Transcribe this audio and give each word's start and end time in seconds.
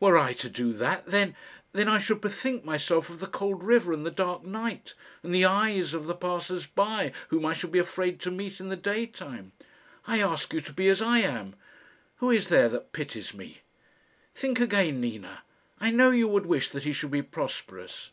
Were 0.00 0.16
I 0.16 0.32
to 0.32 0.48
do 0.48 0.72
that, 0.72 1.04
then 1.04 1.36
then 1.74 1.86
I 1.86 1.98
should 1.98 2.22
bethink 2.22 2.64
myself 2.64 3.10
of 3.10 3.20
the 3.20 3.26
cold 3.26 3.62
river 3.62 3.92
and 3.92 4.06
the 4.06 4.10
dark 4.10 4.42
night, 4.42 4.94
and 5.22 5.34
the 5.34 5.44
eyes 5.44 5.92
of 5.92 6.06
the 6.06 6.14
passers 6.14 6.64
by 6.64 7.12
whom 7.28 7.44
I 7.44 7.52
should 7.52 7.72
be 7.72 7.78
afraid 7.78 8.18
to 8.20 8.30
meet 8.30 8.58
in 8.58 8.70
the 8.70 8.76
daytime. 8.76 9.52
I 10.06 10.20
ask 10.22 10.54
you 10.54 10.62
to 10.62 10.72
be 10.72 10.88
as 10.88 11.02
I 11.02 11.18
am. 11.18 11.56
Who 12.20 12.30
is 12.30 12.48
there 12.48 12.70
that 12.70 12.92
pities 12.94 13.34
me? 13.34 13.58
Think 14.34 14.60
again, 14.60 14.98
Nina. 14.98 15.42
I 15.78 15.90
know 15.90 16.10
you 16.10 16.26
would 16.26 16.46
wish 16.46 16.70
that 16.70 16.84
he 16.84 16.94
should 16.94 17.10
be 17.10 17.20
prosperous." 17.20 18.12